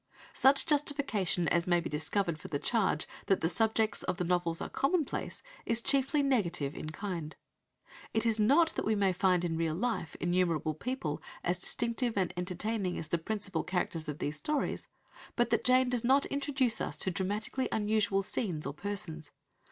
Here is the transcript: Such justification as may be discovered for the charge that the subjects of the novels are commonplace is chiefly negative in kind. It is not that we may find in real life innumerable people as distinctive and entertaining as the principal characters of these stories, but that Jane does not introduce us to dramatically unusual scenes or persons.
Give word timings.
Such 0.33 0.65
justification 0.65 1.47
as 1.49 1.67
may 1.67 1.79
be 1.79 1.87
discovered 1.87 2.39
for 2.39 2.47
the 2.47 2.57
charge 2.57 3.07
that 3.27 3.41
the 3.41 3.47
subjects 3.47 4.01
of 4.01 4.17
the 4.17 4.23
novels 4.23 4.59
are 4.59 4.67
commonplace 4.67 5.43
is 5.63 5.79
chiefly 5.79 6.23
negative 6.23 6.73
in 6.75 6.89
kind. 6.89 7.35
It 8.11 8.25
is 8.25 8.39
not 8.39 8.69
that 8.73 8.83
we 8.85 8.95
may 8.95 9.13
find 9.13 9.45
in 9.45 9.57
real 9.59 9.75
life 9.75 10.15
innumerable 10.19 10.73
people 10.73 11.21
as 11.43 11.59
distinctive 11.59 12.17
and 12.17 12.33
entertaining 12.35 12.97
as 12.97 13.09
the 13.09 13.19
principal 13.19 13.63
characters 13.63 14.09
of 14.09 14.17
these 14.17 14.37
stories, 14.37 14.87
but 15.35 15.51
that 15.51 15.63
Jane 15.63 15.89
does 15.89 16.03
not 16.03 16.25
introduce 16.25 16.81
us 16.81 16.97
to 16.97 17.11
dramatically 17.11 17.69
unusual 17.71 18.23
scenes 18.23 18.65
or 18.65 18.73
persons. 18.73 19.29